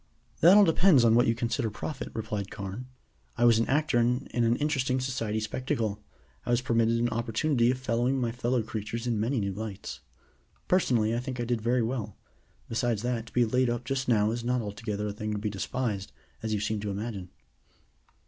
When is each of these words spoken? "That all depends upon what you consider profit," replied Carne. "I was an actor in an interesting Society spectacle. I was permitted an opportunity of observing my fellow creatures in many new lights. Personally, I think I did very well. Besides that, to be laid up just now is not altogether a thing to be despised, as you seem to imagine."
"That 0.39 0.57
all 0.57 0.63
depends 0.65 1.03
upon 1.03 1.13
what 1.13 1.27
you 1.27 1.35
consider 1.35 1.69
profit," 1.69 2.09
replied 2.15 2.49
Carne. 2.49 2.87
"I 3.37 3.45
was 3.45 3.59
an 3.59 3.67
actor 3.67 3.99
in 3.99 4.25
an 4.33 4.55
interesting 4.55 4.99
Society 4.99 5.39
spectacle. 5.39 6.03
I 6.43 6.49
was 6.49 6.59
permitted 6.61 6.97
an 6.97 7.09
opportunity 7.09 7.69
of 7.69 7.77
observing 7.77 8.19
my 8.19 8.31
fellow 8.31 8.63
creatures 8.63 9.05
in 9.05 9.19
many 9.19 9.39
new 9.39 9.53
lights. 9.53 9.99
Personally, 10.67 11.13
I 11.15 11.19
think 11.19 11.39
I 11.39 11.45
did 11.45 11.61
very 11.61 11.83
well. 11.83 12.17
Besides 12.67 13.03
that, 13.03 13.27
to 13.27 13.33
be 13.33 13.45
laid 13.45 13.69
up 13.69 13.83
just 13.85 14.07
now 14.07 14.31
is 14.31 14.43
not 14.43 14.59
altogether 14.59 15.05
a 15.05 15.13
thing 15.13 15.33
to 15.33 15.37
be 15.37 15.51
despised, 15.51 16.11
as 16.41 16.51
you 16.51 16.59
seem 16.59 16.79
to 16.79 16.89
imagine." 16.89 17.29